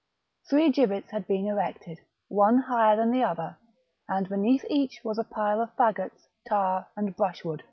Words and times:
Three 0.49 0.71
gibbets 0.71 1.11
had 1.11 1.27
been 1.27 1.45
erected, 1.45 1.99
one 2.27 2.57
higher 2.61 2.95
than 2.95 3.11
the 3.11 3.21
others, 3.23 3.53
and 4.09 4.27
beneath 4.27 4.65
each 4.67 5.01
was 5.03 5.19
a 5.19 5.23
pile 5.23 5.61
of 5.61 5.75
faggots, 5.77 6.25
tar, 6.49 6.87
and 6.97 7.15
brushwood. 7.15 7.59